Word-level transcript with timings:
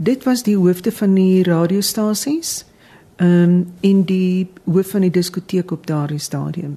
Dit 0.00 0.24
was 0.24 0.44
die 0.46 0.56
hoofde 0.56 0.92
van 0.92 1.14
die 1.14 1.42
radiostasies. 1.42 2.64
Ehm 3.16 3.42
um, 3.42 3.72
in 3.80 4.04
die 4.06 4.46
hoof 4.64 4.92
van 4.94 5.02
die 5.02 5.10
diskoteek 5.10 5.70
op 5.74 5.86
daardie 5.86 6.20
stadium. 6.22 6.76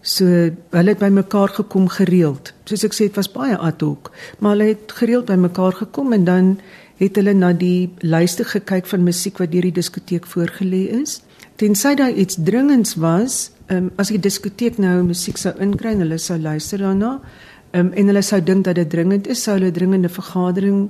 So 0.00 0.26
hulle 0.70 0.90
het 0.90 0.98
bymekaar 0.98 1.48
gekom 1.48 1.86
gereeld. 1.88 2.50
Soos 2.64 2.82
ek 2.82 2.96
sê 2.98 3.06
dit 3.06 3.20
was 3.20 3.30
baie 3.30 3.54
ad 3.54 3.80
hoc, 3.86 4.10
maar 4.38 4.56
hulle 4.56 4.72
het 4.72 4.96
gereeld 4.98 5.30
bymekaar 5.30 5.78
gekom 5.84 6.12
en 6.18 6.26
dan 6.26 6.50
het 6.98 7.14
hulle 7.16 7.34
na 7.38 7.52
die 7.54 7.94
lyste 8.02 8.44
gekyk 8.44 8.90
van 8.90 9.06
musiek 9.06 9.38
wat 9.38 9.54
deur 9.54 9.70
die 9.70 9.78
diskoteek 9.78 10.26
voorgelê 10.26 10.88
is. 10.98 11.20
Tensy 11.62 11.94
daar 11.94 12.10
iets 12.10 12.42
dringends 12.42 12.98
was, 12.98 13.52
ehm 13.68 13.84
um, 13.86 13.90
as 14.02 14.10
die 14.10 14.18
diskoteek 14.18 14.82
nou 14.82 14.98
musiek 15.06 15.38
sou 15.38 15.54
inkry 15.62 15.94
en 15.94 16.02
hulle 16.08 16.18
sou 16.18 16.42
luister 16.42 16.82
daarna, 16.82 17.20
ehm 17.70 17.86
um, 17.86 17.92
en 17.94 18.10
hulle 18.10 18.22
sou 18.26 18.42
dink 18.42 18.64
dat 18.66 18.82
dit 18.82 18.90
dringend 18.90 19.30
is, 19.30 19.42
sou 19.42 19.60
hulle 19.60 19.70
dringende 19.70 20.10
vergadering 20.10 20.88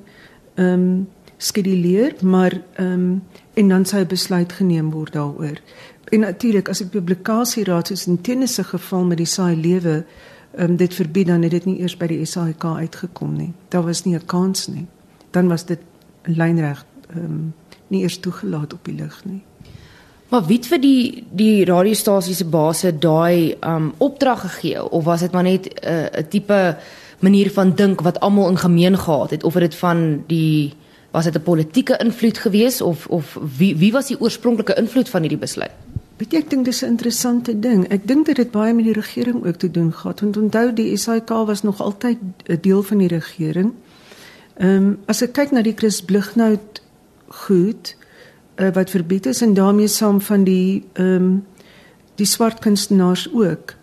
ehm 0.57 0.73
um, 0.73 1.03
skeduleer, 1.43 2.14
maar 2.22 2.61
ehm 2.74 2.93
um, 2.93 3.23
en 3.55 3.69
dan 3.69 3.84
sou 3.84 4.02
'n 4.02 4.06
besluit 4.06 4.52
geneem 4.52 4.91
word 4.91 5.12
daaroor. 5.12 5.59
En 6.05 6.20
natuurlik 6.20 6.69
as 6.69 6.78
die 6.78 6.87
publikasieraad 6.87 7.87
soos 7.87 8.06
in 8.06 8.20
tennis 8.20 8.55
se 8.55 8.64
geval 8.64 9.05
met 9.05 9.16
die 9.16 9.27
saai 9.27 9.56
lewe 9.56 10.05
ehm 10.55 10.70
um, 10.70 10.77
dit 10.77 10.95
verbied 10.95 11.27
dan 11.27 11.42
het 11.42 11.50
dit 11.50 11.64
nie 11.64 11.80
eers 11.80 11.97
by 11.97 12.06
die 12.06 12.24
SAIK 12.24 12.64
uitgekom 12.64 13.36
nie. 13.36 13.52
Daar 13.69 13.83
was 13.83 14.05
nie 14.05 14.14
'n 14.14 14.27
kans 14.27 14.66
nie. 14.66 14.86
Dan 15.30 15.48
was 15.48 15.64
dit 15.64 15.80
lynreg 16.23 16.84
ehm 17.14 17.24
um, 17.24 17.55
nie 17.88 18.02
eers 18.02 18.19
toegelaat 18.19 18.72
op 18.72 18.84
die 18.84 18.95
lug 18.95 19.24
nie. 19.24 19.42
Maar 20.28 20.47
wie 20.47 20.56
het 20.56 20.66
vir 20.66 20.80
die 20.80 21.24
die 21.30 21.64
radiostasie 21.64 22.34
se 22.34 22.45
base 22.45 22.98
daai 22.98 23.56
um 23.61 23.92
opdrag 23.98 24.41
gegee 24.41 24.91
of 24.91 25.05
was 25.05 25.20
dit 25.20 25.33
maar 25.33 25.42
net 25.42 25.66
'n 25.66 25.88
uh, 25.88 26.22
tipe 26.28 26.77
manier 27.19 27.50
van 27.50 27.74
dink 27.74 28.00
wat 28.00 28.20
almal 28.20 28.48
in 28.48 28.59
gemeen 28.59 28.98
gehad 28.98 29.30
het 29.30 29.45
of 29.45 29.55
het 29.55 29.62
dit 29.62 29.74
van 29.74 30.24
die 30.27 30.74
was 31.12 31.25
dit 31.25 31.34
'n 31.34 31.43
politieke 31.43 31.97
invloed 31.97 32.39
gewees 32.39 32.80
of 32.80 33.07
of 33.07 33.39
wie 33.59 33.77
wie 33.77 33.93
was 33.93 34.07
die 34.07 34.20
oorspronklike 34.20 34.75
invloed 34.75 35.09
van 35.09 35.20
hierdie 35.20 35.39
besluit? 35.39 35.70
Weet 36.17 36.33
jy 36.33 36.39
ek 36.39 36.50
dink 36.50 36.64
dis 36.64 36.83
'n 36.83 36.86
interessante 36.86 37.59
ding. 37.59 37.89
Ek 37.89 38.06
dink 38.06 38.27
dit 38.27 38.36
het 38.36 38.50
baie 38.50 38.75
met 38.75 38.84
die 38.84 38.92
regering 38.92 39.47
ook 39.47 39.56
te 39.56 39.70
doen 39.70 39.92
gehad. 39.92 40.20
Want 40.20 40.36
onthou 40.36 40.73
die 40.73 40.97
SAK 40.97 41.28
was 41.28 41.62
nog 41.62 41.81
altyd 41.81 42.19
'n 42.47 42.59
deel 42.61 42.83
van 42.83 42.98
die 42.98 43.09
regering. 43.09 43.73
Ehm 44.56 44.77
um, 44.77 44.98
as 45.06 45.23
ek 45.23 45.33
kyk 45.33 45.51
na 45.51 45.62
die 45.62 45.75
Chris 45.77 46.03
Blighnout 46.03 46.83
goed 47.27 47.97
uh, 48.56 48.69
wat 48.73 48.91
verbied 48.91 49.27
is 49.27 49.42
en 49.42 49.55
daarmee 49.55 49.89
saam 49.89 50.20
van 50.20 50.45
die 50.45 50.84
ehm 50.92 51.14
um, 51.14 51.45
die 52.14 52.27
swart 52.27 52.58
kunstenaars 52.58 53.29
ook. 53.33 53.75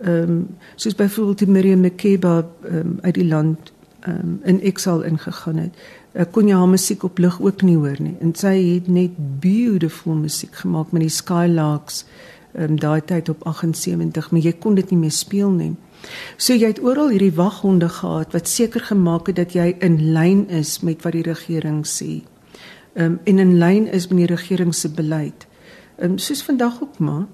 Ehm 0.00 0.22
um, 0.22 0.56
soos 0.74 0.94
byvoorbeeld 0.94 1.38
die 1.38 1.48
Miriam 1.48 1.80
Makeba 1.80 2.46
um, 2.64 2.98
uit 3.00 3.14
die 3.14 3.26
land 3.26 3.72
ehm 4.00 4.18
um, 4.18 4.40
in 4.42 4.60
exile 4.60 5.06
ingegaan 5.06 5.56
het. 5.56 5.74
Kon 6.14 6.46
jy 6.46 6.54
haar 6.54 6.70
musiek 6.70 7.02
op 7.02 7.18
lig 7.18 7.40
ook 7.42 7.62
nie 7.66 7.76
hoor 7.76 7.98
nie. 7.98 8.14
En 8.22 8.34
sy 8.38 8.54
het 8.74 8.86
net 8.86 9.16
beautiful 9.42 10.14
musiek 10.14 10.54
gemaak 10.62 10.92
met 10.94 11.02
die 11.02 11.10
Skylarks 11.10 12.04
ehm 12.54 12.70
um, 12.70 12.76
daai 12.78 13.00
tyd 13.02 13.28
op 13.28 13.40
78, 13.50 14.30
maar 14.30 14.40
jy 14.40 14.52
kon 14.62 14.76
dit 14.78 14.90
nie 14.90 14.98
meer 14.98 15.14
speel 15.14 15.50
nie. 15.50 15.72
So 16.36 16.54
jy 16.54 16.68
het 16.70 16.78
oral 16.82 17.10
hierdie 17.10 17.34
waghonde 17.34 17.88
gehad 17.88 18.30
wat 18.36 18.48
seker 18.48 18.84
gemaak 18.92 19.26
het 19.26 19.40
dat 19.40 19.56
jy 19.58 19.72
in 19.82 19.96
lyn 20.14 20.44
is 20.48 20.78
met 20.86 21.02
wat 21.02 21.16
die 21.18 21.24
regering 21.26 21.82
sê. 21.86 22.22
Ehm 22.94 23.16
um, 23.16 23.18
en 23.24 23.38
in 23.38 23.58
lyn 23.58 23.90
is 23.90 24.06
met 24.08 24.22
die 24.22 24.30
regering 24.30 24.74
se 24.74 24.88
beleid. 24.88 25.48
Ehm 25.98 26.14
um, 26.14 26.18
soos 26.18 26.42
vandag 26.42 26.82
ook 26.82 26.98
maar. 26.98 27.26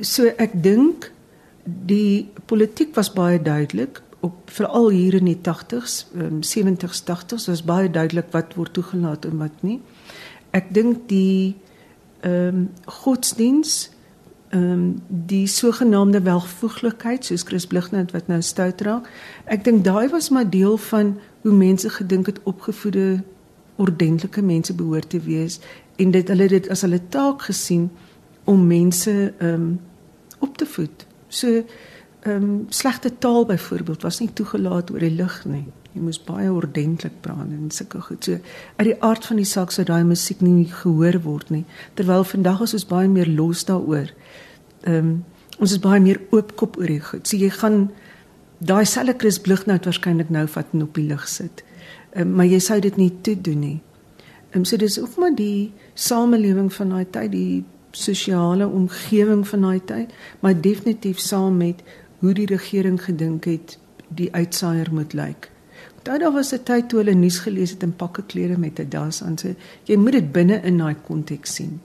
So 0.00 0.28
ek 0.36 0.62
dink 0.62 1.10
die 1.64 2.28
politiek 2.46 2.94
was 2.94 3.12
baie 3.12 3.40
duidelik 3.42 4.02
op 4.24 4.50
veral 4.50 4.88
hier 4.90 5.14
in 5.14 5.28
die 5.28 5.38
80s, 5.38 6.06
um, 6.16 6.40
70s, 6.40 7.02
80s 7.04 7.48
was 7.50 7.64
baie 7.66 7.90
duidelik 7.90 8.30
wat 8.32 8.54
word 8.56 8.72
toegelaat 8.72 9.28
en 9.28 9.36
wat 9.42 9.62
nie. 9.66 9.80
Ek 10.56 10.70
dink 10.74 11.08
die 11.10 11.56
ehm 12.24 12.64
um, 12.64 12.70
godsdiens 13.02 13.90
ehm 14.54 14.72
um, 14.72 14.84
die 15.08 15.46
sogenaamde 15.50 16.22
welvoeglikheid 16.24 17.24
soos 17.24 17.44
Chris 17.44 17.66
Blighnout 17.66 18.14
wat 18.16 18.30
nou 18.32 18.40
stout 18.42 18.80
raak. 18.86 19.08
Ek 19.44 19.64
dink 19.64 19.84
daai 19.84 20.08
was 20.08 20.30
maar 20.30 20.48
deel 20.50 20.76
van 20.88 21.16
hoe 21.42 21.52
mense 21.52 21.90
gedink 21.90 22.26
het 22.32 22.40
opgevoede 22.48 23.22
ordentlike 23.76 24.42
mense 24.42 24.74
behoort 24.74 25.10
te 25.10 25.20
wees 25.20 25.58
en 25.96 26.10
dit 26.14 26.28
hulle 26.28 26.46
dit 26.48 26.68
as 26.70 26.84
hulle 26.86 27.00
taak 27.08 27.42
gesien 27.50 27.90
om 28.44 28.66
mense 28.66 29.34
ehm 29.38 29.54
um, 29.54 29.80
op 30.38 30.56
te 30.56 30.66
voed. 30.66 31.06
So 31.28 31.64
ehm 32.24 32.42
um, 32.42 32.66
slegte 32.68 33.18
taal 33.18 33.44
byvoorbeeld 33.46 34.02
was 34.02 34.18
nie 34.20 34.30
toegelaat 34.32 34.90
oor 34.90 35.02
die 35.04 35.12
lug 35.12 35.44
nie. 35.44 35.66
Jy 35.92 36.00
moes 36.00 36.18
baie 36.24 36.48
ordentlik 36.50 37.20
praat 37.20 37.50
en 37.52 37.70
sulke 37.70 38.00
goed. 38.00 38.24
So 38.24 38.38
uit 38.76 38.86
die 38.88 38.96
aard 39.04 39.26
van 39.28 39.36
die 39.36 39.46
saak 39.46 39.70
sou 39.70 39.84
daai 39.84 40.04
musiek 40.08 40.40
nie 40.40 40.64
gehoor 40.70 41.20
word 41.22 41.50
nie. 41.52 41.64
Terwyl 41.94 42.24
vandag 42.24 42.64
is 42.64 42.74
ons 42.74 42.86
baie 42.88 43.08
meer 43.08 43.28
los 43.28 43.66
daaroor. 43.68 44.10
Ehm 44.82 44.96
um, 44.96 45.14
ons 45.58 45.72
is 45.72 45.78
baie 45.78 46.00
meer 46.00 46.18
oopkop 46.34 46.80
oor 46.80 46.90
die 46.90 47.00
goed. 47.00 47.28
So 47.28 47.36
jy 47.36 47.50
gaan 47.50 47.90
daai 48.58 48.84
selfe 48.88 49.14
Chris 49.18 49.38
Blighnout 49.38 49.84
waarskynlik 49.84 50.32
nou 50.32 50.46
vat 50.48 50.72
en 50.72 50.82
op 50.82 50.96
die 50.96 51.06
lug 51.10 51.28
sit. 51.28 51.62
Ehm 52.14 52.28
um, 52.28 52.34
maar 52.40 52.48
jy 52.48 52.58
sou 52.58 52.80
dit 52.80 52.96
nie 52.96 53.12
toe 53.22 53.36
doen 53.36 53.60
nie. 53.60 53.80
Ehm 54.50 54.64
um, 54.64 54.64
so 54.64 54.76
dis 54.76 55.00
ook 55.00 55.16
maar 55.16 55.36
die 55.36 55.72
samelewing 55.94 56.72
van 56.72 56.88
daai 56.88 57.04
tyd, 57.10 57.30
die 57.32 57.64
sosiale 57.94 58.66
omgewing 58.66 59.48
van 59.48 59.60
daai 59.60 59.80
tyd, 59.84 60.14
maar 60.40 60.60
definitief 60.60 61.18
saam 61.18 61.56
met 61.56 61.82
hoe 62.24 62.34
die 62.34 62.48
regering 62.48 62.96
gedink 63.02 63.44
het 63.44 63.78
die 64.08 64.30
uitsaaier 64.32 64.88
moet 64.92 65.12
lyk. 65.12 65.50
Onthou 65.98 66.18
daar 66.18 66.32
was 66.32 66.52
'n 66.52 66.62
tyd 66.64 66.88
toe 66.88 66.98
hulle 66.98 67.14
nuus 67.14 67.38
gelees 67.38 67.70
het 67.70 67.82
in 67.82 67.96
pakke 67.96 68.22
klere 68.26 68.56
met 68.56 68.78
'n 68.78 68.88
das 68.88 69.22
aan. 69.22 69.38
So 69.38 69.54
jy 69.84 69.96
moet 69.96 70.12
dit 70.12 70.32
binne 70.32 70.60
in 70.62 70.78
daai 70.78 70.96
konteks 71.06 71.54
sien. 71.54 71.80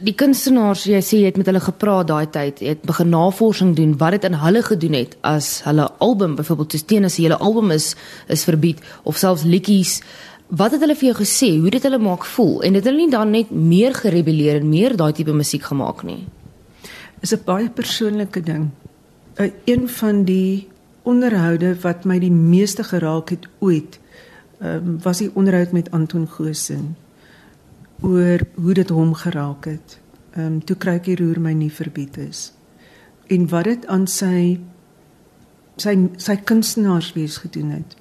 Die 0.00 0.14
kunstenaars, 0.14 0.84
jy 0.84 1.00
sê 1.00 1.16
jy 1.18 1.24
het 1.24 1.36
met 1.36 1.46
hulle 1.46 1.60
gepraat 1.60 2.06
daai 2.06 2.26
tyd, 2.30 2.60
jy 2.60 2.68
het 2.68 2.82
begin 2.82 3.08
navorsing 3.08 3.76
doen 3.76 3.96
wat 3.96 4.10
dit 4.10 4.24
in 4.24 4.32
hulle 4.32 4.62
gedoen 4.62 4.92
het 4.92 5.16
as 5.20 5.62
hulle 5.62 5.90
album 5.98 6.34
byvoorbeeld 6.34 6.72
soos 6.72 6.84
teen 6.84 7.04
as 7.04 7.16
die 7.16 7.24
hele 7.24 7.38
album 7.38 7.70
is 7.70 7.94
is 8.28 8.44
verbied 8.44 8.80
of 9.02 9.16
selfs 9.16 9.44
liedjies 9.44 10.02
Wat 10.48 10.70
het 10.70 10.80
hulle 10.80 10.94
vir 10.94 11.08
jou 11.08 11.24
gesê? 11.24 11.58
Hoe 11.60 11.70
dit 11.70 11.82
hulle 11.82 11.98
maak 11.98 12.24
voel? 12.24 12.62
En 12.62 12.74
het 12.74 12.84
hulle 12.84 12.96
nie 12.96 13.10
dan 13.10 13.30
net 13.30 13.50
meer 13.50 13.94
gerebelleer 13.94 14.60
en 14.60 14.68
meer 14.68 14.96
daai 14.96 15.12
tipe 15.12 15.32
musiek 15.32 15.62
gemaak 15.62 16.02
nie? 16.02 16.26
Is 17.24 17.32
'n 17.32 17.44
baie 17.44 17.70
persoonlike 17.70 18.40
ding. 18.40 18.70
'n 19.36 19.52
Een 19.64 19.88
van 19.88 20.24
die 20.24 20.68
onderhoude 21.02 21.80
wat 21.80 22.04
my 22.04 22.18
die 22.18 22.32
meeste 22.32 22.84
geraak 22.84 23.28
het 23.28 23.48
ooit, 23.58 23.98
um, 24.62 25.02
was 25.02 25.18
die 25.18 25.30
onderhoud 25.34 25.72
met 25.72 25.90
Anton 25.90 26.28
Goosen 26.28 26.96
oor 28.00 28.40
hoe 28.54 28.74
dit 28.74 28.88
hom 28.88 29.14
geraak 29.14 29.64
het. 29.64 29.98
Ehm 30.30 30.46
um, 30.46 30.64
toe 30.64 30.76
kry 30.76 30.94
ek 30.98 31.04
die 31.04 31.16
roer 31.16 31.40
my 31.40 31.52
nie 31.52 31.72
verbied 31.72 32.16
is. 32.16 32.52
En 33.26 33.48
wat 33.48 33.64
dit 33.64 33.86
aan 33.86 34.06
sy 34.06 34.60
sy 35.76 36.08
sy 36.16 36.36
kunstenaarswees 36.36 37.36
gedoen 37.36 37.70
het. 37.70 37.96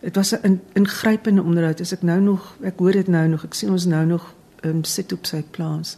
Dit 0.00 0.16
was 0.16 0.34
'n 0.34 0.60
ingrypende 0.72 1.42
onderhoud. 1.42 1.80
As 1.80 1.92
ek 1.92 2.02
nou 2.02 2.20
nog, 2.20 2.56
ek 2.62 2.78
hoor 2.78 2.92
dit 2.92 3.08
nou 3.08 3.28
nog, 3.28 3.44
ek 3.44 3.54
sien 3.54 3.70
ons 3.70 3.84
nou 3.86 4.06
nog 4.06 4.34
ehm 4.60 4.76
um, 4.76 4.84
sit 4.84 5.12
op 5.12 5.26
sy 5.26 5.44
plaas. 5.50 5.96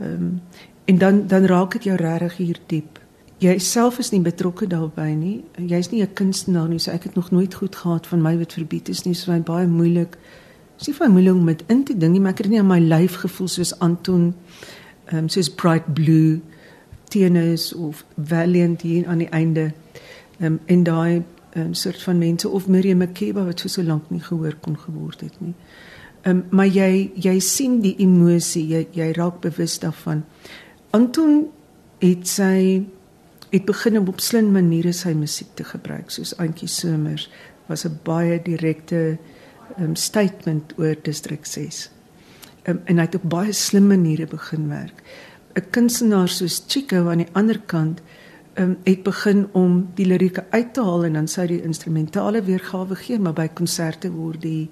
Ehm 0.00 0.12
um, 0.12 0.40
En 0.84 0.98
dan 0.98 1.26
dan 1.26 1.44
raak 1.44 1.72
dit 1.72 1.84
jou 1.84 1.96
regtig 1.96 2.36
hier 2.36 2.58
diep. 2.66 3.00
Jy 3.42 3.58
self 3.58 3.98
is 3.98 4.10
nie 4.10 4.20
betrokke 4.22 4.66
daarbey 4.66 5.14
nie. 5.14 5.44
Jy's 5.56 5.90
nie 5.90 6.02
'n 6.02 6.12
kunstenaar 6.12 6.68
nie, 6.68 6.78
so 6.78 6.90
ek 6.90 7.02
het 7.02 7.14
nog 7.14 7.30
nooit 7.30 7.54
goed 7.54 7.76
gehad 7.76 8.06
van 8.06 8.22
my 8.22 8.38
wat 8.38 8.52
verbied 8.52 8.88
is 8.88 9.02
nie, 9.04 9.14
so 9.14 9.32
my 9.32 9.40
baie 9.40 9.66
moeilik. 9.66 10.16
Dis 10.78 10.86
nie 10.86 10.94
vir 10.94 11.08
my 11.08 11.12
moeilik 11.12 11.34
om 11.34 11.44
met 11.44 11.62
in 11.66 11.84
te 11.84 11.96
ding 11.96 12.12
nie, 12.12 12.20
maar 12.20 12.32
ek 12.32 12.38
het 12.38 12.48
nie 12.48 12.58
aan 12.58 12.66
my 12.66 12.78
lyf 12.78 13.14
gevoel 13.14 13.48
soos 13.48 13.78
Anton 13.78 14.34
ehm 15.06 15.18
um, 15.18 15.28
soos 15.28 15.50
Bright 15.50 15.94
Blue 15.94 16.40
tennis 17.08 17.74
of 17.74 18.04
Valiant 18.16 18.82
hier 18.82 19.06
aan 19.06 19.18
die 19.18 19.28
einde. 19.28 19.72
Ehm 20.38 20.52
um, 20.52 20.60
en 20.66 20.82
daai 20.82 21.22
um, 21.56 21.74
soort 21.74 22.02
van 22.02 22.18
mense 22.18 22.48
of 22.48 22.68
Miriam 22.68 22.98
Makeba 22.98 23.44
wat 23.44 23.60
so 23.60 23.82
lank 23.82 24.10
nie 24.10 24.20
gehoor 24.20 24.54
kon 24.60 24.78
geword 24.78 25.20
het 25.20 25.40
nie. 25.40 25.54
Ehm 26.22 26.36
um, 26.36 26.44
maar 26.50 26.66
jy 26.66 27.10
jy 27.14 27.38
sien 27.40 27.80
die 27.80 27.96
emosie, 27.98 28.66
jy 28.66 28.86
jy 28.92 29.12
raak 29.12 29.40
bewus 29.40 29.78
daarvan. 29.78 30.24
Anton 30.92 31.46
het 32.02 32.26
sy 32.28 32.82
het 33.52 33.64
begin 33.64 33.98
op 33.98 34.20
slim 34.20 34.50
maniere 34.52 34.92
sy 34.92 35.14
musiek 35.16 35.54
te 35.56 35.64
gebruik 35.64 36.10
soos 36.12 36.34
Antjie 36.36 36.68
Somers 36.68 37.30
was 37.68 37.84
'n 37.86 37.98
baie 38.04 38.36
direkte 38.42 39.18
um, 39.78 39.96
statement 39.96 40.74
oor 40.76 40.96
distrik 41.02 41.46
6. 41.46 41.90
Um, 42.68 42.80
en 42.84 42.96
hy 42.96 43.04
het 43.04 43.14
op 43.14 43.24
baie 43.24 43.52
slim 43.52 43.86
maniere 43.86 44.26
begin 44.26 44.68
werk. 44.68 45.02
'n 45.54 45.70
Kunstenaar 45.70 46.28
soos 46.28 46.64
Chico 46.68 47.08
aan 47.08 47.24
die 47.24 47.32
ander 47.32 47.60
kant 47.60 48.02
um, 48.54 48.76
het 48.84 49.02
begin 49.02 49.48
om 49.52 49.88
die 49.94 50.06
lirieke 50.06 50.44
uit 50.50 50.74
te 50.74 50.82
haal 50.82 51.04
en 51.04 51.12
dan 51.12 51.28
sou 51.28 51.46
die 51.46 51.62
instrumentale 51.62 52.42
weergawe 52.42 52.94
gee, 52.94 53.18
maar 53.18 53.32
by 53.32 53.48
konserte 53.48 54.10
word 54.10 54.40
die 54.40 54.70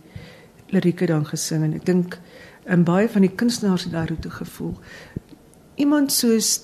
lirieke 0.67 1.07
dan 1.07 1.25
gesing 1.27 1.65
en 1.65 1.75
ek 1.75 1.87
dink 1.87 2.21
en 2.65 2.85
baie 2.85 3.09
van 3.09 3.21
die 3.21 3.35
kunstenaars 3.35 3.85
het 3.85 3.93
daartoe 3.93 4.31
gevoel 4.31 4.77
iemand 5.81 6.13
soos 6.13 6.59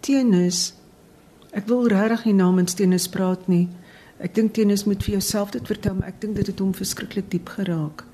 Tenus 0.00 0.70
ek 1.56 1.66
wil 1.68 1.88
regtig 1.90 2.28
nie 2.28 2.36
namens 2.38 2.76
Tenus 2.78 3.08
praat 3.10 3.48
nie. 3.50 3.66
Ek 4.22 4.34
dink 4.36 4.54
Tenus 4.54 4.84
moet 4.86 5.02
vir 5.02 5.16
jouself 5.16 5.50
dit 5.54 5.66
vertel, 5.66 5.96
maar 5.98 6.12
ek 6.12 6.20
dink 6.22 6.36
dit 6.38 6.46
het 6.46 6.62
hom 6.62 6.70
verskriklik 6.76 7.30
diep 7.32 7.50
geraak. 7.56 8.04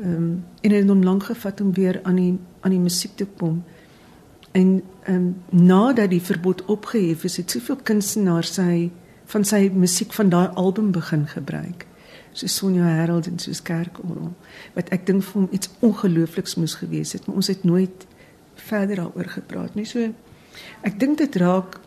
Ehm 0.00 0.16
um, 0.16 0.32
en 0.62 0.74
het 0.74 0.88
hom 0.88 1.04
lank 1.04 1.28
gevat 1.28 1.60
om 1.60 1.72
weer 1.76 2.00
aan 2.02 2.18
die 2.18 2.32
aan 2.62 2.74
die 2.74 2.82
musiek 2.82 3.14
te 3.16 3.26
kom. 3.38 3.62
En 4.52 4.82
ehm 5.04 5.14
um, 5.14 5.28
nadat 5.50 6.10
die 6.10 6.22
verbod 6.22 6.64
opgehef 6.64 7.24
is, 7.24 7.36
het 7.36 7.50
soveel 7.50 7.78
kunstenaars 7.82 8.54
sy 8.58 8.90
van 9.32 9.44
sy 9.44 9.70
musiek 9.74 10.12
van 10.12 10.28
daai 10.28 10.48
album 10.54 10.90
begin 10.92 11.26
gebruik. 11.28 11.86
So 12.32 12.46
Sonja 12.46 12.88
Harold 12.96 13.26
en 13.26 13.38
soos 13.38 13.62
Kerkorrel 13.62 14.32
wat 14.74 14.88
ek 14.90 15.06
dink 15.06 15.24
vir 15.24 15.40
hom 15.40 15.48
iets 15.52 15.70
ongeloofliks 15.80 16.56
moes 16.56 16.74
gewees 16.80 17.12
het, 17.12 17.26
maar 17.26 17.36
ons 17.36 17.52
het 17.52 17.64
nooit 17.64 18.06
verder 18.54 18.96
daaroor 18.96 19.28
gepraat 19.28 19.74
nie. 19.74 19.84
So 19.84 20.12
ek 20.82 20.98
dink 21.00 21.18
dit 21.18 21.36
raak 21.36 21.80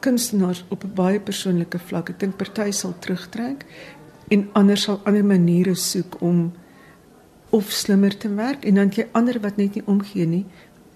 kunstenaars 0.00 0.64
op 0.68 0.84
'n 0.84 0.94
baie 0.94 1.20
persoonlike 1.20 1.78
vlak. 1.78 2.10
Ek 2.10 2.20
dink 2.20 2.36
party 2.36 2.70
sal 2.70 2.94
terugtrek 2.98 3.64
en 4.28 4.48
ander 4.52 4.76
sal 4.76 5.00
ander 5.04 5.24
maniere 5.24 5.74
soek 5.74 6.20
om 6.20 6.52
of 7.50 7.70
slimmer 7.70 8.16
te 8.16 8.34
werk 8.34 8.64
en 8.64 8.74
dan 8.74 8.90
jy 8.94 9.06
ander 9.12 9.40
wat 9.40 9.56
net 9.56 9.74
nie 9.74 9.86
omgee 9.86 10.26
nie. 10.26 10.46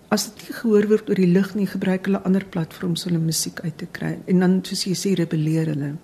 As 0.09 0.25
dit 0.25 0.49
nie 0.49 0.57
gehoor 0.57 0.89
word 0.89 1.09
oor 1.09 1.15
die 1.15 1.33
lig 1.33 1.55
nie, 1.55 1.67
gebruik 1.67 2.07
hulle 2.07 2.23
ander 2.23 2.45
platforms 2.45 3.07
om 3.07 3.13
hulle 3.13 3.25
musiek 3.25 3.61
uit 3.61 3.79
te 3.79 3.87
kry 3.91 4.19
en 4.27 4.39
dan 4.39 4.61
soos 4.63 4.85
jy 4.85 4.95
sê 4.95 5.15
rebelleer 5.15 5.67
hulle. 5.67 5.95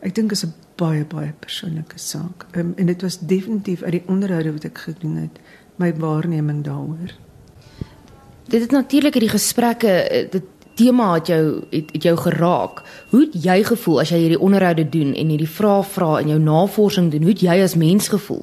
Ek 0.00 0.14
dink 0.14 0.32
is 0.32 0.44
'n 0.44 0.54
baie 0.76 1.04
baie 1.04 1.32
persoonlike 1.40 1.98
saak. 1.98 2.46
Um, 2.56 2.72
en 2.76 2.86
dit 2.86 3.02
was 3.02 3.18
definitief 3.18 3.82
uit 3.82 3.92
die 3.92 4.06
onderhoude 4.06 4.52
wat 4.52 4.64
ek 4.64 4.78
gedoen 4.78 5.16
het, 5.16 5.40
my 5.76 5.92
waarneming 5.94 6.64
daaroor. 6.64 7.16
Dit 8.50 8.60
het 8.60 8.70
natuurlik 8.70 9.14
hierdie 9.14 9.30
gesprekke 9.30 9.88
eh, 9.88 10.30
dit 10.30 10.42
tema 10.74 11.12
het 11.14 11.26
jou 11.26 11.62
het, 11.70 11.92
het 11.92 12.02
jou 12.02 12.16
geraak. 12.16 12.82
Hoe 13.10 13.20
het 13.20 13.36
jy 13.44 13.62
gevoel 13.64 14.00
as 14.00 14.10
jy 14.10 14.18
hierdie 14.24 14.40
onderhoude 14.40 14.88
doen 14.88 15.12
en 15.14 15.30
hierdie 15.30 15.50
vrae 15.50 15.84
vra 15.86 16.16
en 16.18 16.32
jou 16.32 16.38
navorsing 16.42 17.10
doen? 17.12 17.22
Hoe 17.22 17.34
het 17.34 17.44
jy 17.46 17.60
as 17.62 17.76
mens 17.78 18.08
gevoel? 18.08 18.42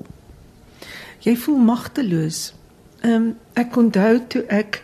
Jy 1.26 1.36
voel 1.36 1.58
magteloos. 1.58 2.54
Ehm 3.02 3.14
um, 3.14 3.28
ek 3.54 3.76
onthou 3.76 4.14
toe 4.32 4.46
ek 4.48 4.82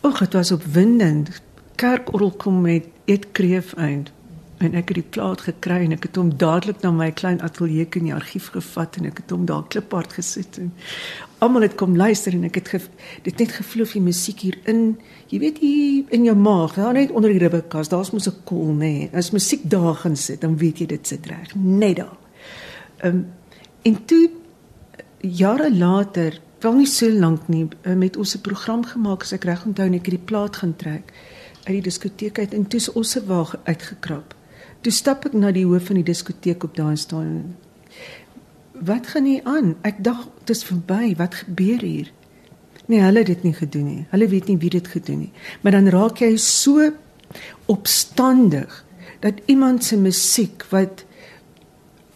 o, 0.00 0.12
dit 0.12 0.32
was 0.38 0.52
opwindend. 0.52 1.42
Kerkorrel 1.74 2.30
kom 2.30 2.60
met 2.60 2.86
eetkreef 3.10 3.74
eind 3.74 4.12
en 4.60 4.74
ek 4.76 4.90
het 4.92 4.98
die 4.98 5.10
plaat 5.16 5.40
gekry 5.46 5.78
en 5.86 5.94
ek 5.96 6.04
het 6.08 6.18
hom 6.20 6.30
dadelik 6.36 6.82
na 6.84 6.90
my 6.92 7.08
klein 7.16 7.38
ateljee 7.44 7.86
in 7.96 8.10
die 8.10 8.14
argief 8.14 8.50
gevat 8.52 8.98
en 9.00 9.08
ek 9.08 9.22
het 9.22 9.32
hom 9.32 9.46
daar 9.48 9.64
kliphard 9.72 10.12
gesit 10.18 10.58
en 10.60 10.72
almal 11.40 11.64
het 11.64 11.78
kom 11.80 11.94
luister 11.96 12.34
en 12.36 12.44
ek 12.44 12.58
het 12.60 12.68
ge, 12.74 12.80
dit 13.24 13.40
net 13.40 13.54
gevloei 13.56 13.88
die 13.94 14.02
musiek 14.04 14.44
hier 14.44 14.58
in 14.68 14.82
jy 15.32 15.40
weet 15.40 15.62
hier 15.64 16.12
in 16.12 16.26
jou 16.28 16.36
maag 16.36 16.76
daar 16.76 16.98
net 16.98 17.14
onder 17.16 17.32
die 17.32 17.40
ribbekas 17.40 17.88
daar's 17.88 18.12
mos 18.12 18.28
'n 18.28 18.36
cool, 18.44 18.74
nê 18.74 19.08
nee. 19.08 19.10
as 19.14 19.32
musiek 19.32 19.64
daar 19.64 19.94
gaan 19.94 20.16
sit 20.16 20.40
dan 20.40 20.56
weet 20.56 20.78
jy 20.78 20.86
dit 20.86 21.06
sit 21.06 21.26
reg 21.26 21.54
net 21.54 21.96
daar 21.96 22.18
um, 23.04 23.26
en 23.82 24.04
toe 24.04 24.28
jare 25.20 25.72
later 25.72 26.40
wel 26.60 26.74
nie 26.74 26.86
so 26.86 27.08
lank 27.08 27.48
nie 27.48 27.68
eh, 27.82 27.94
met 27.94 28.16
ons 28.16 28.36
'n 28.36 28.40
program 28.40 28.84
gemaak 28.84 29.22
as 29.22 29.32
ek 29.32 29.44
reg 29.44 29.64
onthou 29.64 29.88
net 29.88 30.00
ek 30.00 30.06
het 30.06 30.14
die 30.20 30.26
plaat 30.26 30.56
gaan 30.56 30.76
trek 30.76 31.12
uit 31.64 31.76
die 31.80 31.88
diskoteek 31.88 32.38
uit 32.38 32.54
en 32.54 32.66
toe 32.66 32.80
se 32.80 32.92
ons 32.94 33.10
se 33.10 33.24
wa 33.24 33.46
uitgekrap 33.64 34.34
Toe 34.80 34.92
stap 34.92 35.26
ek 35.28 35.34
na 35.36 35.50
die 35.52 35.66
hoof 35.68 35.90
van 35.90 36.00
die 36.00 36.06
diskoteek 36.08 36.64
op 36.64 36.76
daai 36.76 36.96
staan. 36.96 37.56
Wat 38.80 39.12
gaan 39.12 39.26
hier 39.28 39.44
aan? 39.44 39.74
Ek 39.84 40.00
dink 40.04 40.30
dit 40.48 40.54
is 40.56 40.64
verby. 40.64 41.12
Wat 41.18 41.36
gebeur 41.42 41.84
hier? 41.84 42.08
Nee, 42.88 43.02
hulle 43.04 43.22
het 43.22 43.28
dit 43.30 43.42
nie 43.44 43.54
gedoen 43.54 43.86
nie. 43.86 44.06
Hulle 44.10 44.28
weet 44.32 44.48
nie 44.48 44.56
wie 44.58 44.72
dit 44.72 44.88
gedoen 44.88 45.26
nie. 45.26 45.32
Maar 45.60 45.76
dan 45.78 45.90
raak 45.92 46.22
jy 46.24 46.32
so 46.40 46.88
opstandig 47.70 48.80
dat 49.20 49.44
iemand 49.52 49.84
se 49.84 49.98
musiek 50.00 50.64
wat 50.72 51.04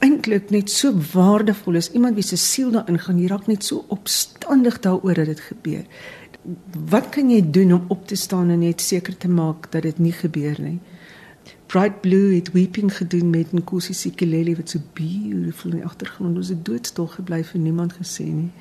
eintlik 0.05 0.51
net 0.51 0.73
so 0.73 0.93
waardevol 1.13 1.79
is, 1.81 1.91
iemand 1.93 2.17
wie 2.19 2.25
se 2.27 2.37
siel 2.41 2.73
daarin 2.75 2.99
gaan, 3.01 3.21
jy 3.21 3.29
raak 3.31 3.47
net 3.49 3.65
so 3.65 3.85
opstandig 3.93 4.81
daaroor 4.85 5.21
dat 5.21 5.31
dit 5.33 5.45
gebeur. 5.51 5.85
Wat 6.91 7.09
kan 7.13 7.31
jy 7.33 7.41
doen 7.45 7.77
om 7.77 7.87
op 7.93 8.09
te 8.09 8.17
staan 8.21 8.51
en 8.53 8.65
net 8.65 8.83
seker 8.85 9.17
te 9.17 9.29
maak 9.29 9.71
dat 9.73 9.87
dit 9.87 10.01
nie 10.03 10.13
gebeur 10.17 10.61
nie? 10.61 10.79
Bright 11.75 12.01
Blue 12.01 12.35
het 12.35 12.53
Weeping 12.53 12.97
gedoen 12.97 13.31
met 13.31 13.53
Nkosi 13.53 13.95
Sikeleli 13.95 14.53
wat 14.57 14.71
so 14.71 14.79
beautiful 14.93 15.71
in 15.71 15.77
die 15.77 15.85
agtergrond 15.85 16.37
was. 16.37 16.49
Dit 16.53 16.65
doodstil 16.65 17.07
gebly 17.07 17.41
vir 17.45 17.61
niemand 17.61 17.97
gesê 17.99 18.27
nie. 18.31 18.53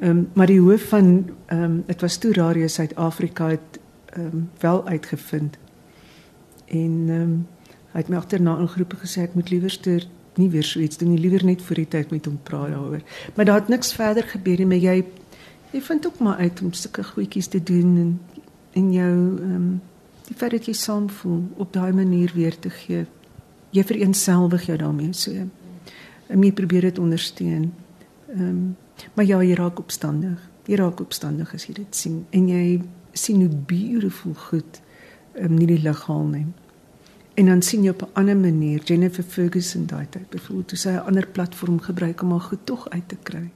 Ehm 0.00 0.10
um, 0.10 0.22
maar 0.32 0.48
die 0.48 0.60
hoof 0.60 0.86
van 0.88 1.10
ehm 1.46 1.62
um, 1.62 1.74
dit 1.86 2.00
was 2.00 2.16
toe 2.16 2.32
Radio 2.32 2.66
Suid-Afrika 2.66 3.48
het 3.48 3.78
ehm 4.06 4.24
um, 4.26 4.48
wel 4.60 4.86
uitgevind. 4.86 5.58
En 6.66 6.94
ehm 7.08 7.20
um, 7.20 7.34
hy 7.92 8.00
het 8.00 8.08
my 8.08 8.16
agterna 8.16 8.56
ingeroep 8.58 8.96
en 8.96 9.02
gesê 9.04 9.26
ek 9.28 9.34
moet 9.34 9.50
liewer 9.50 9.70
stuur 9.70 10.08
nie 10.34 10.48
weer 10.50 10.64
so 10.64 10.80
iets 10.80 10.96
doen 10.96 11.12
nie, 11.12 11.20
liewer 11.20 11.44
net 11.44 11.62
vir 11.62 11.82
die 11.82 11.88
tyd 11.88 12.10
met 12.10 12.24
hom 12.24 12.40
praat 12.42 12.72
daaroor. 12.72 13.04
Maar 13.34 13.44
daar 13.44 13.60
het 13.60 13.68
niks 13.68 13.92
verder 13.92 14.24
gebeur 14.24 14.56
nie, 14.56 14.66
maar 14.72 14.80
jy 14.80 15.04
jy 15.72 15.84
vind 15.90 16.06
ook 16.06 16.18
maar 16.18 16.36
uit 16.36 16.62
om 16.62 16.72
sulke 16.72 17.04
goedjies 17.04 17.46
te 17.46 17.62
doen 17.62 17.96
en 17.96 18.20
in 18.72 18.92
jou 18.92 19.12
ehm 19.36 19.54
um, 19.54 19.80
die 20.28 20.36
feit 20.36 20.50
dat 20.50 20.66
jy 20.68 20.74
saam 20.76 21.08
voel 21.10 21.46
op 21.56 21.72
daai 21.72 21.92
manier 21.92 22.32
weer 22.34 22.58
te 22.58 22.70
gee. 22.70 23.06
Jy 23.70 23.84
vereenselwig 23.84 24.66
jou 24.68 24.76
daarmee 24.80 25.12
so. 25.16 25.32
En 26.28 26.44
jy 26.44 26.52
probeer 26.52 26.88
dit 26.90 26.98
ondersteun. 26.98 27.72
Ehm 28.34 28.44
um, 28.48 28.76
maar 29.14 29.24
ja, 29.24 29.38
jy 29.42 29.54
raak 29.54 29.78
opstandig. 29.78 30.38
Jy 30.66 30.76
raak 30.76 31.00
opstandig 31.00 31.52
as 31.54 31.68
jy 31.68 31.74
dit 31.74 31.96
sien 31.96 32.24
en 32.34 32.48
jy 32.48 32.80
sien 33.12 33.44
hoe 33.44 33.60
beautiful 33.66 34.34
goed 34.48 34.80
ehm 35.34 35.52
um, 35.52 35.58
nie 35.58 35.68
die 35.70 35.82
liggaam 35.82 36.32
nie. 36.34 36.46
En 37.38 37.46
dan 37.46 37.62
sien 37.62 37.84
jy 37.84 37.90
op 37.90 38.02
'n 38.02 38.12
ander 38.12 38.36
manier 38.36 38.82
Jennifer 38.84 39.24
Ferguson 39.24 39.86
daai 39.86 40.06
tyd 40.10 40.30
byvoorbeeld 40.30 40.70
hoe 40.70 40.78
sy 40.78 40.88
'n 40.88 41.06
ander 41.06 41.26
platform 41.26 41.80
gebruik 41.80 42.22
om 42.22 42.30
haar 42.30 42.40
goed 42.40 42.66
tog 42.66 42.88
uit 42.90 43.08
te 43.08 43.16
kry. 43.22 43.50